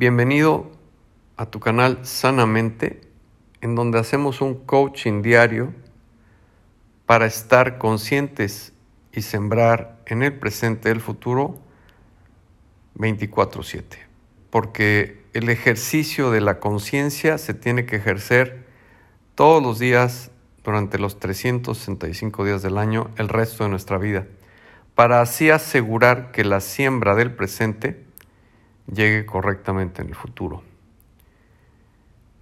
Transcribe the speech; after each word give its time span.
Bienvenido 0.00 0.70
a 1.36 1.44
tu 1.44 1.60
canal 1.60 1.98
Sanamente, 2.06 3.02
en 3.60 3.74
donde 3.74 3.98
hacemos 3.98 4.40
un 4.40 4.54
coaching 4.54 5.20
diario 5.20 5.74
para 7.04 7.26
estar 7.26 7.76
conscientes 7.76 8.72
y 9.12 9.20
sembrar 9.20 10.00
en 10.06 10.22
el 10.22 10.32
presente 10.32 10.90
el 10.90 11.02
futuro 11.02 11.58
24/7. 12.94 13.98
Porque 14.48 15.22
el 15.34 15.50
ejercicio 15.50 16.30
de 16.30 16.40
la 16.40 16.60
conciencia 16.60 17.36
se 17.36 17.52
tiene 17.52 17.84
que 17.84 17.96
ejercer 17.96 18.64
todos 19.34 19.62
los 19.62 19.78
días 19.78 20.30
durante 20.64 20.98
los 20.98 21.20
365 21.20 22.46
días 22.46 22.62
del 22.62 22.78
año, 22.78 23.10
el 23.18 23.28
resto 23.28 23.64
de 23.64 23.70
nuestra 23.70 23.98
vida, 23.98 24.26
para 24.94 25.20
así 25.20 25.50
asegurar 25.50 26.32
que 26.32 26.42
la 26.42 26.62
siembra 26.62 27.14
del 27.14 27.34
presente 27.34 28.08
llegue 28.92 29.26
correctamente 29.26 30.02
en 30.02 30.08
el 30.08 30.14
futuro. 30.14 30.62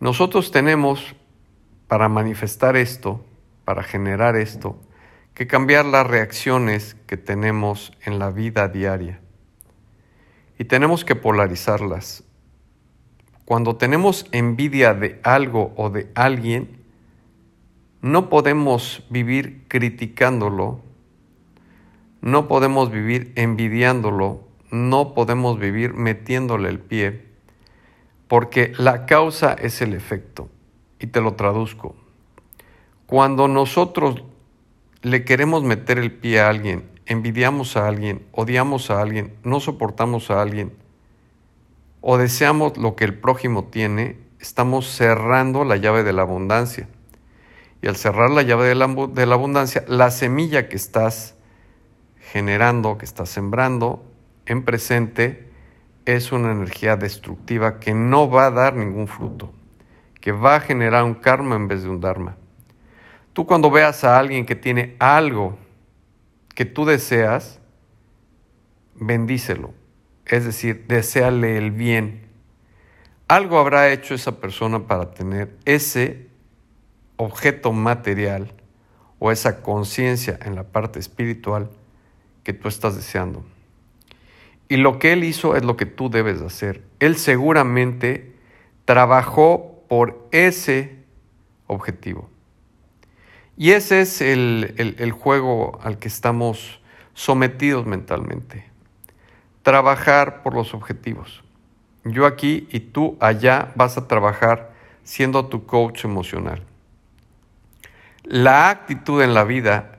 Nosotros 0.00 0.50
tenemos, 0.50 1.14
para 1.86 2.08
manifestar 2.08 2.76
esto, 2.76 3.24
para 3.64 3.82
generar 3.82 4.36
esto, 4.36 4.80
que 5.34 5.46
cambiar 5.46 5.84
las 5.84 6.06
reacciones 6.06 6.96
que 7.06 7.16
tenemos 7.16 7.92
en 8.04 8.18
la 8.18 8.30
vida 8.30 8.68
diaria. 8.68 9.20
Y 10.58 10.64
tenemos 10.64 11.04
que 11.04 11.14
polarizarlas. 11.14 12.24
Cuando 13.44 13.76
tenemos 13.76 14.26
envidia 14.32 14.94
de 14.94 15.20
algo 15.22 15.72
o 15.76 15.90
de 15.90 16.10
alguien, 16.14 16.82
no 18.00 18.28
podemos 18.28 19.04
vivir 19.10 19.64
criticándolo, 19.68 20.80
no 22.20 22.48
podemos 22.48 22.90
vivir 22.90 23.32
envidiándolo 23.36 24.47
no 24.70 25.14
podemos 25.14 25.58
vivir 25.58 25.94
metiéndole 25.94 26.68
el 26.68 26.78
pie, 26.78 27.26
porque 28.26 28.72
la 28.76 29.06
causa 29.06 29.54
es 29.54 29.80
el 29.80 29.94
efecto. 29.94 30.48
Y 30.98 31.08
te 31.08 31.20
lo 31.20 31.34
traduzco. 31.34 31.94
Cuando 33.06 33.48
nosotros 33.48 34.22
le 35.02 35.24
queremos 35.24 35.62
meter 35.62 35.98
el 35.98 36.12
pie 36.12 36.40
a 36.40 36.48
alguien, 36.48 36.90
envidiamos 37.06 37.76
a 37.76 37.88
alguien, 37.88 38.26
odiamos 38.32 38.90
a 38.90 39.00
alguien, 39.00 39.34
no 39.44 39.60
soportamos 39.60 40.30
a 40.30 40.42
alguien, 40.42 40.72
o 42.00 42.18
deseamos 42.18 42.76
lo 42.76 42.96
que 42.96 43.04
el 43.04 43.18
prójimo 43.18 43.64
tiene, 43.64 44.18
estamos 44.40 44.86
cerrando 44.88 45.64
la 45.64 45.76
llave 45.76 46.02
de 46.04 46.12
la 46.12 46.22
abundancia. 46.22 46.88
Y 47.80 47.86
al 47.86 47.96
cerrar 47.96 48.30
la 48.30 48.42
llave 48.42 48.66
de 48.66 48.74
la, 48.74 49.34
abundancia, 49.34 49.84
la 49.86 50.10
semilla 50.10 50.68
que 50.68 50.76
estás 50.76 51.34
generando, 52.32 52.98
que 52.98 53.04
estás 53.04 53.28
sembrando, 53.28 54.04
en 54.48 54.64
presente 54.64 55.46
es 56.06 56.32
una 56.32 56.52
energía 56.52 56.96
destructiva 56.96 57.78
que 57.78 57.92
no 57.92 58.30
va 58.30 58.46
a 58.46 58.50
dar 58.50 58.74
ningún 58.74 59.06
fruto, 59.06 59.52
que 60.22 60.32
va 60.32 60.56
a 60.56 60.60
generar 60.60 61.04
un 61.04 61.14
karma 61.14 61.54
en 61.54 61.68
vez 61.68 61.82
de 61.82 61.90
un 61.90 62.00
dharma. 62.00 62.36
Tú 63.34 63.46
cuando 63.46 63.70
veas 63.70 64.04
a 64.04 64.18
alguien 64.18 64.46
que 64.46 64.56
tiene 64.56 64.96
algo 64.98 65.58
que 66.54 66.64
tú 66.64 66.86
deseas, 66.86 67.60
bendícelo, 68.94 69.74
es 70.24 70.46
decir, 70.46 70.86
deséale 70.88 71.58
el 71.58 71.70
bien. 71.70 72.26
Algo 73.28 73.58
habrá 73.58 73.92
hecho 73.92 74.14
esa 74.14 74.40
persona 74.40 74.86
para 74.86 75.10
tener 75.12 75.54
ese 75.66 76.26
objeto 77.16 77.72
material 77.72 78.54
o 79.18 79.30
esa 79.30 79.60
conciencia 79.60 80.38
en 80.42 80.54
la 80.54 80.64
parte 80.64 80.98
espiritual 80.98 81.68
que 82.44 82.54
tú 82.54 82.68
estás 82.68 82.96
deseando. 82.96 83.44
Y 84.68 84.76
lo 84.76 84.98
que 84.98 85.12
Él 85.12 85.24
hizo 85.24 85.56
es 85.56 85.64
lo 85.64 85.76
que 85.76 85.86
tú 85.86 86.10
debes 86.10 86.42
hacer. 86.42 86.82
Él 87.00 87.16
seguramente 87.16 88.34
trabajó 88.84 89.84
por 89.88 90.28
ese 90.30 90.98
objetivo. 91.66 92.28
Y 93.56 93.72
ese 93.72 94.02
es 94.02 94.20
el, 94.20 94.74
el, 94.76 95.12
juego 95.12 95.80
al 95.82 95.98
que 95.98 96.08
estamos 96.08 96.80
sometidos 97.14 97.86
mentalmente. 97.86 98.66
Trabajar 99.62 100.42
por 100.42 100.54
los 100.54 100.74
objetivos. 100.74 101.42
Yo 102.04 102.24
aquí 102.24 102.68
y 102.70 102.80
tú 102.80 103.16
allá 103.20 103.72
vas 103.74 103.98
a 103.98 104.06
trabajar 104.06 104.72
siendo 105.02 105.46
tu 105.46 105.66
coach 105.66 106.04
emocional. 106.04 106.62
La 108.22 108.70
actitud 108.70 109.22
en 109.22 109.34
la 109.34 109.44
vida 109.44 109.98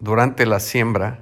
durante 0.00 0.46
la 0.46 0.58
siembra 0.58 1.20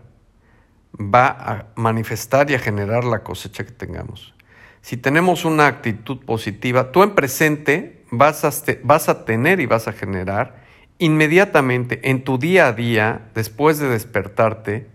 va 0.99 1.29
a 1.29 1.67
manifestar 1.77 2.51
y 2.51 2.55
a 2.55 2.59
generar 2.59 3.05
la 3.05 3.23
cosecha 3.23 3.65
que 3.65 3.73
tengamos. 3.73 4.35
Si 4.81 4.97
tenemos 4.97 5.45
una 5.45 5.67
actitud 5.67 6.25
positiva, 6.25 6.93
tú 6.93 7.03
en 7.03 7.15
presente 7.15 8.05
vas 8.11 8.45
a, 8.45 8.51
vas 8.85 9.09
a 9.09 9.25
tener 9.25 9.61
y 9.61 9.67
vas 9.67 9.89
a 9.89 9.93
generar 9.93 10.65
inmediatamente 10.99 12.09
en 12.11 12.25
tu 12.25 12.39
día 12.39 12.69
a 12.69 12.73
día, 12.73 13.29
después 13.35 13.79
de 13.79 13.89
despertarte, 13.89 14.87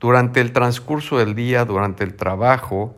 durante 0.00 0.40
el 0.40 0.52
transcurso 0.52 1.18
del 1.18 1.34
día, 1.34 1.64
durante 1.66 2.04
el 2.04 2.14
trabajo, 2.14 2.96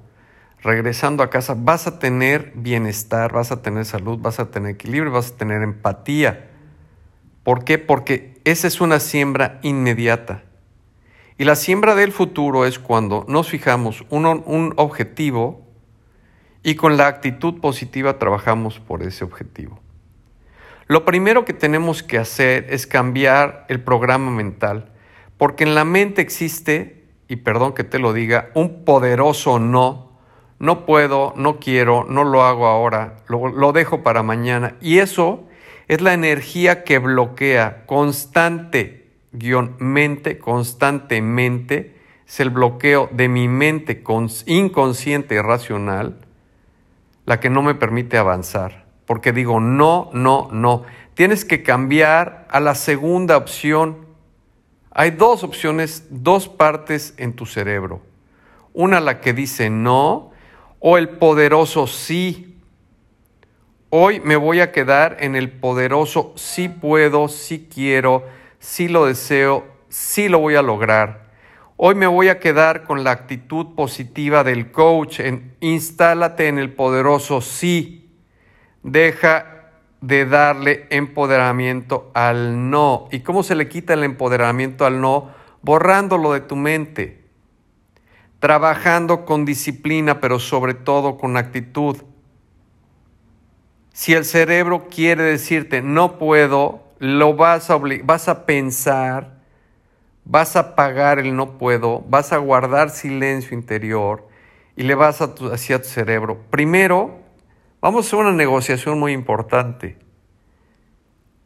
regresando 0.62 1.25
a 1.25 1.31
casa, 1.31 1.54
vas 1.59 1.88
a 1.88 1.98
tener 1.98 2.53
bienestar, 2.54 3.32
vas 3.32 3.50
a 3.50 3.60
tener 3.60 3.84
salud, 3.84 4.19
vas 4.21 4.38
a 4.38 4.50
tener 4.50 4.71
equilibrio, 4.71 5.10
vas 5.10 5.32
a 5.32 5.37
tener 5.37 5.62
empatía. 5.62 6.48
¿Por 7.42 7.65
qué? 7.65 7.78
Porque 7.78 8.41
esa 8.44 8.69
es 8.69 8.81
una 8.81 9.00
siembra 9.00 9.59
inmediata. 9.62 10.44
Y 11.38 11.44
la 11.44 11.56
siembra 11.56 11.94
del 11.94 12.12
futuro 12.12 12.66
es 12.66 12.78
cuando 12.78 13.25
nos 13.28 13.48
fijamos 13.48 14.04
un, 14.10 14.26
un 14.26 14.75
objetivo 14.76 15.66
y 16.62 16.75
con 16.76 16.97
la 16.97 17.06
actitud 17.06 17.60
positiva 17.60 18.19
trabajamos 18.19 18.78
por 18.78 19.03
ese 19.03 19.25
objetivo. 19.25 19.81
Lo 20.87 21.04
primero 21.04 21.44
que 21.44 21.53
tenemos 21.53 22.03
que 22.03 22.19
hacer 22.19 22.66
es 22.69 22.87
cambiar 22.87 23.65
el 23.69 23.81
programa 23.81 24.31
mental, 24.31 24.92
porque 25.38 25.65
en 25.65 25.75
la 25.75 25.84
mente 25.84 26.21
existe, 26.21 27.04
y 27.28 27.37
perdón 27.37 27.72
que 27.72 27.84
te 27.84 27.98
lo 27.98 28.12
diga, 28.12 28.50
un 28.54 28.84
poderoso 28.84 29.59
no. 29.59 30.12
No 30.59 30.87
puedo, 30.87 31.32
no 31.34 31.59
quiero, 31.59 32.04
no 32.09 32.22
lo 32.22 32.44
hago 32.44 32.66
ahora, 32.66 33.16
lo, 33.26 33.48
lo 33.48 33.72
dejo 33.72 34.04
para 34.04 34.22
mañana. 34.22 34.76
Y 34.81 34.98
eso 34.98 35.48
es 35.88 36.00
la 36.00 36.15
energía 36.15 36.84
que 36.84 36.98
bloquea 36.98 37.84
constante 37.87 39.02
guion 39.32 39.76
mente 39.78 40.38
constantemente 40.38 41.97
es 42.26 42.41
el 42.41 42.50
bloqueo 42.50 43.09
de 43.12 43.28
mi 43.28 43.48
mente 43.48 44.03
inconsciente 44.47 45.34
y 45.34 45.41
racional 45.41 46.19
la 47.26 47.41
que 47.41 47.50
no 47.50 47.62
me 47.62 47.75
permite 47.75 48.19
avanzar. 48.19 48.84
Porque 49.06 49.32
digo, 49.32 49.60
no, 49.60 50.10
no, 50.12 50.48
no. 50.50 50.84
Tienes 51.15 51.44
que 51.44 51.62
cambiar 51.62 52.47
a 52.50 52.60
la 52.60 52.75
segunda 52.75 53.37
opción. 53.37 54.06
Hay 54.91 55.10
dos 55.10 55.44
opciones, 55.44 56.06
dos 56.10 56.48
partes 56.48 57.15
en 57.19 57.34
tu 57.34 57.47
cerebro. 57.47 58.00
Una 58.72 59.00
la 59.00 59.21
que 59.21 59.32
dice 59.32 59.71
no 59.71 60.32
o 60.81 60.98
el 60.98 61.10
poderoso 61.10 61.87
sí. 61.87 62.59
Hoy 63.91 64.21
me 64.21 64.37
voy 64.37 64.60
a 64.60 64.72
quedar 64.72 65.19
en 65.21 65.37
el 65.37 65.50
poderoso 65.50 66.32
sí 66.37 66.69
puedo, 66.69 67.28
sí 67.28 67.69
quiero, 67.72 68.25
sí 68.62 68.87
lo 68.89 69.06
deseo, 69.06 69.67
sí 69.89 70.28
lo 70.28 70.39
voy 70.39 70.55
a 70.55 70.62
lograr. 70.62 71.31
Hoy 71.77 71.97
me 71.97 72.06
voy 72.06 72.28
a 72.28 72.39
quedar 72.39 72.84
con 72.84 73.03
la 73.03 73.11
actitud 73.11 73.75
positiva 73.75 74.45
del 74.45 74.71
coach 74.71 75.19
en 75.19 75.56
instálate 75.61 76.47
en 76.47 76.59
el 76.59 76.72
poderoso 76.72 77.41
sí. 77.41 78.09
Deja 78.84 79.72
de 80.01 80.27
darle 80.27 80.87
empoderamiento 80.91 82.12
al 82.15 82.71
no. 82.71 83.09
¿Y 83.11 83.21
cómo 83.21 83.43
se 83.43 83.56
le 83.56 83.69
quita 83.69 83.95
el 83.95 84.05
empoderamiento 84.05 84.87
al 84.87 85.01
no? 85.01 85.31
Borrándolo 85.62 86.33
de 86.33 86.41
tu 86.41 86.55
mente. 86.55 87.25
Trabajando 88.39 89.25
con 89.25 89.45
disciplina, 89.45 90.21
pero 90.21 90.39
sobre 90.39 90.75
todo 90.75 91.19
con 91.19 91.37
actitud. 91.37 91.97
Si 93.92 94.15
el 94.15 94.25
cerebro 94.25 94.86
quiere 94.89 95.25
decirte 95.25 95.83
no 95.83 96.16
puedo, 96.19 96.91
lo 97.03 97.34
vas 97.34 97.69
a, 97.69 97.81
vas 98.04 98.28
a 98.28 98.47
pensar, 98.47 99.41
vas 100.25 100.54
a 100.54 100.77
pagar 100.77 101.19
el 101.19 101.34
no 101.34 101.59
puedo, 101.59 102.03
vas 102.03 102.33
a 102.33 102.37
guardar 102.37 102.91
silencio 102.91 103.59
interior 103.59 104.28
y 104.77 104.84
le 104.84 104.95
vas 104.95 105.21
a 105.21 105.34
tu, 105.34 105.53
hacia 105.53 105.83
tu 105.83 105.89
cerebro. 105.89 106.45
Primero, 106.49 107.19
vamos 107.81 108.04
a 108.04 108.07
hacer 108.07 108.21
una 108.21 108.31
negociación 108.31 109.01
muy 109.01 109.10
importante. 109.10 109.99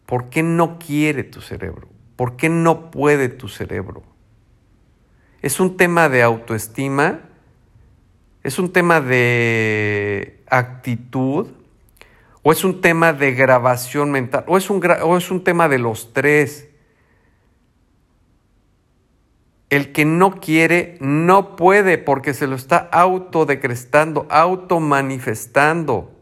¿Por 0.04 0.28
qué 0.28 0.42
no 0.42 0.78
quiere 0.78 1.24
tu 1.24 1.40
cerebro? 1.40 1.88
¿Por 2.16 2.36
qué 2.36 2.50
no 2.50 2.90
puede 2.90 3.30
tu 3.30 3.48
cerebro? 3.48 4.02
Es 5.40 5.58
un 5.58 5.78
tema 5.78 6.10
de 6.10 6.22
autoestima, 6.22 7.20
es 8.42 8.58
un 8.58 8.74
tema 8.74 9.00
de 9.00 10.44
actitud, 10.50 11.46
o 12.48 12.52
es 12.52 12.62
un 12.62 12.80
tema 12.80 13.12
de 13.12 13.32
grabación 13.32 14.12
mental, 14.12 14.44
o 14.46 14.56
es 14.56 14.70
un, 14.70 14.80
es 15.18 15.30
un 15.32 15.42
tema 15.42 15.68
de 15.68 15.80
los 15.80 16.12
tres. 16.12 16.68
El 19.68 19.90
que 19.90 20.04
no 20.04 20.38
quiere 20.38 20.96
no 21.00 21.56
puede 21.56 21.98
porque 21.98 22.34
se 22.34 22.46
lo 22.46 22.54
está 22.54 22.76
autodecrestando, 22.92 24.28
automanifestando. 24.30 26.12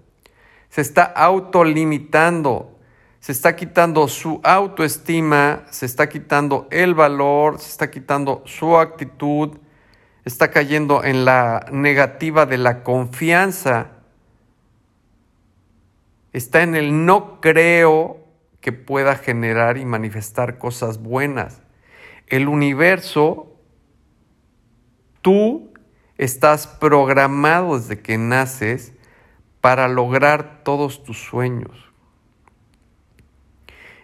Se 0.70 0.80
está 0.80 1.02
autolimitando. 1.02 2.78
Se 3.20 3.32
está 3.32 3.54
quitando 3.54 4.08
su 4.08 4.40
autoestima, 4.44 5.66
se 5.68 5.84
está 5.84 6.08
quitando 6.08 6.68
el 6.70 6.94
valor, 6.94 7.58
se 7.60 7.68
está 7.68 7.90
quitando 7.90 8.42
su 8.46 8.78
actitud, 8.78 9.58
está 10.24 10.50
cayendo 10.50 11.04
en 11.04 11.26
la 11.26 11.66
negativa 11.70 12.46
de 12.46 12.56
la 12.56 12.82
confianza. 12.82 13.93
Está 16.34 16.64
en 16.64 16.74
el 16.74 17.06
no 17.06 17.40
creo 17.40 18.18
que 18.60 18.72
pueda 18.72 19.14
generar 19.14 19.78
y 19.78 19.84
manifestar 19.84 20.58
cosas 20.58 21.00
buenas. 21.00 21.62
El 22.26 22.48
universo, 22.48 23.56
tú 25.22 25.72
estás 26.18 26.66
programado 26.66 27.78
desde 27.78 28.00
que 28.00 28.18
naces 28.18 28.94
para 29.60 29.86
lograr 29.86 30.64
todos 30.64 31.04
tus 31.04 31.22
sueños. 31.22 31.70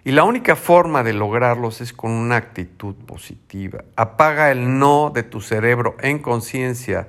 Y 0.05 0.13
la 0.13 0.23
única 0.23 0.55
forma 0.55 1.03
de 1.03 1.15
lograrlos 1.15 1.81
es 1.81 1.93
con 1.93 2.13
una 2.13 2.37
actitud 2.37 2.95
positiva. 2.95 3.83
Apaga 3.97 4.53
el 4.53 4.79
no 4.79 5.11
de 5.13 5.25
tu 5.25 5.41
cerebro 5.41 5.97
en 6.01 6.21
conciencia 6.21 7.09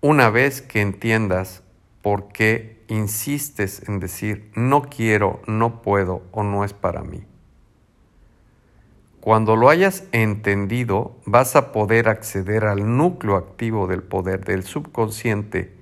una 0.00 0.30
vez 0.30 0.62
que 0.62 0.80
entiendas 0.80 1.64
por 2.02 2.28
qué 2.28 2.82
insistes 2.88 3.88
en 3.88 4.00
decir 4.00 4.50
no 4.54 4.82
quiero, 4.82 5.40
no 5.46 5.82
puedo 5.82 6.22
o 6.32 6.42
no 6.42 6.64
es 6.64 6.72
para 6.72 7.02
mí. 7.02 7.24
Cuando 9.20 9.56
lo 9.56 9.68
hayas 9.68 10.04
entendido, 10.12 11.16
vas 11.26 11.56
a 11.56 11.72
poder 11.72 12.08
acceder 12.08 12.64
al 12.64 12.96
núcleo 12.96 13.36
activo 13.36 13.86
del 13.86 14.02
poder 14.02 14.44
del 14.44 14.62
subconsciente, 14.62 15.76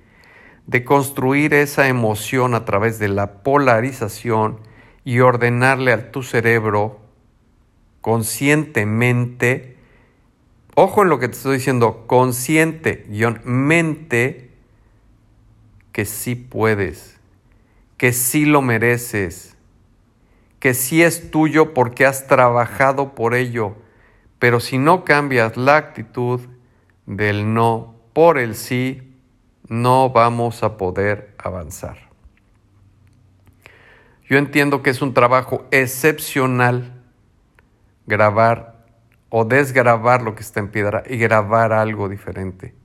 de 0.65 0.83
construir 0.83 1.53
esa 1.53 1.87
emoción 1.87 2.55
a 2.55 2.65
través 2.65 2.99
de 2.99 3.07
la 3.07 3.43
polarización 3.43 4.59
y 5.05 5.21
ordenarle 5.21 5.93
a 5.93 6.11
tu 6.11 6.23
cerebro 6.23 6.99
conscientemente, 8.01 9.77
ojo 10.75 11.03
en 11.03 11.09
lo 11.09 11.19
que 11.19 11.27
te 11.27 11.35
estoy 11.35 11.57
diciendo, 11.57 12.05
consciente, 12.07 13.05
mente, 13.45 14.46
que 15.97 16.05
sí 16.05 16.35
puedes, 16.35 17.19
que 17.97 18.13
sí 18.13 18.45
lo 18.45 18.61
mereces, 18.61 19.57
que 20.59 20.75
sí 20.75 21.01
es 21.01 21.31
tuyo 21.31 21.73
porque 21.73 22.05
has 22.05 22.27
trabajado 22.27 23.15
por 23.15 23.33
ello, 23.33 23.75
pero 24.37 24.59
si 24.59 24.77
no 24.77 25.03
cambias 25.03 25.57
la 25.57 25.75
actitud 25.75 26.41
del 27.07 27.51
no 27.51 27.95
por 28.13 28.37
el 28.37 28.53
sí, 28.53 29.17
no 29.69 30.11
vamos 30.11 30.61
a 30.61 30.77
poder 30.77 31.33
avanzar. 31.39 31.97
Yo 34.29 34.37
entiendo 34.37 34.83
que 34.83 34.91
es 34.91 35.01
un 35.01 35.15
trabajo 35.15 35.65
excepcional 35.71 36.93
grabar 38.05 38.85
o 39.29 39.45
desgrabar 39.45 40.21
lo 40.21 40.35
que 40.35 40.43
está 40.43 40.59
en 40.59 40.69
piedra 40.69 41.01
y 41.09 41.17
grabar 41.17 41.73
algo 41.73 42.07
diferente 42.07 42.76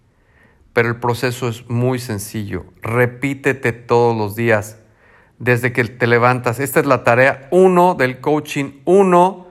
pero 0.72 0.88
el 0.88 0.96
proceso 0.96 1.48
es 1.48 1.68
muy 1.68 1.98
sencillo. 1.98 2.64
Repítete 2.80 3.72
todos 3.72 4.16
los 4.16 4.34
días 4.34 4.78
desde 5.38 5.72
que 5.72 5.84
te 5.84 6.06
levantas. 6.06 6.60
Esta 6.60 6.80
es 6.80 6.86
la 6.86 7.04
tarea 7.04 7.48
1 7.50 7.94
del 7.94 8.20
coaching 8.20 8.80
1 8.84 9.46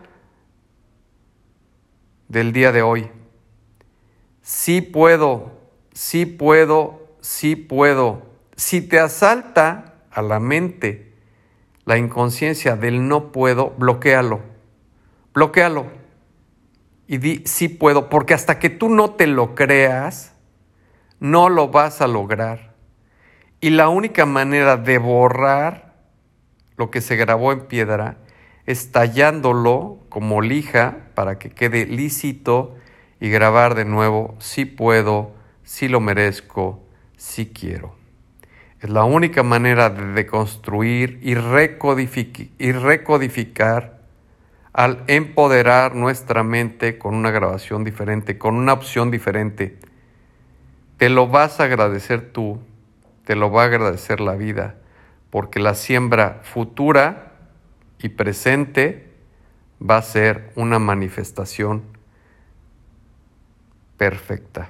del 2.28 2.54
día 2.54 2.72
de 2.72 2.82
hoy. 2.82 3.10
Sí 4.42 4.82
puedo, 4.82 5.52
sí 5.94 6.26
puedo, 6.26 7.02
sí 7.20 7.56
puedo. 7.56 8.24
Si 8.56 8.82
te 8.82 9.00
asalta 9.00 9.96
a 10.10 10.22
la 10.22 10.40
mente 10.40 11.14
la 11.86 11.98
inconsciencia 11.98 12.76
del 12.76 13.08
no 13.08 13.32
puedo, 13.32 13.72
bloquealo. 13.72 14.40
Bloquealo. 15.34 15.86
Y 17.08 17.18
di 17.18 17.44
sí 17.46 17.68
puedo, 17.68 18.10
porque 18.10 18.34
hasta 18.34 18.60
que 18.60 18.70
tú 18.70 18.90
no 18.90 19.12
te 19.12 19.28
lo 19.28 19.56
creas, 19.56 20.34
no 21.22 21.50
lo 21.50 21.70
vas 21.70 22.02
a 22.02 22.08
lograr. 22.08 22.74
Y 23.62 23.70
la 23.70 23.90
única 23.90 24.26
manera 24.26 24.76
de 24.76 24.98
borrar 24.98 25.94
lo 26.78 26.90
que 26.90 27.00
se 27.00 27.16
grabó 27.16 27.54
en 27.54 27.68
piedra 27.68 28.18
es 28.66 28.92
tallándolo 28.92 30.00
como 30.10 30.42
lija 30.42 30.98
para 31.14 31.38
que 31.38 31.52
quede 31.52 31.86
lícito 31.86 32.76
y 33.20 33.30
grabar 33.30 33.76
de 33.76 33.86
nuevo 33.86 34.36
si 34.40 34.66
puedo, 34.66 35.32
si 35.64 35.88
lo 35.88 36.00
merezco, 36.00 36.84
si 37.18 37.46
quiero. 37.46 37.96
Es 38.80 38.90
la 38.90 39.04
única 39.04 39.44
manera 39.44 39.92
de 39.92 40.14
deconstruir 40.14 41.20
y, 41.22 41.34
y 41.34 42.72
recodificar 42.72 44.02
al 44.74 45.04
empoderar 45.06 45.94
nuestra 45.94 46.42
mente 46.42 46.98
con 46.98 47.14
una 47.14 47.30
grabación 47.30 47.84
diferente, 47.84 48.40
con 48.40 48.56
una 48.56 48.74
opción 48.74 49.12
diferente 49.12 49.78
te 51.02 51.10
lo 51.10 51.26
vas 51.26 51.60
a 51.60 51.64
agradecer 51.64 52.32
tú, 52.32 52.60
te 53.26 53.36
lo 53.36 53.50
va 53.50 53.64
a 53.64 53.66
agradecer 53.66 54.22
la 54.22 54.36
vida, 54.36 54.76
porque 55.32 55.60
la 55.60 55.74
siembra 55.74 56.42
futura 56.44 57.32
y 57.98 58.10
presente 58.10 59.12
va 59.82 59.98
a 59.98 60.04
ser 60.04 60.52
una 60.56 60.78
manifestación 60.78 61.82
perfecta. 63.98 64.70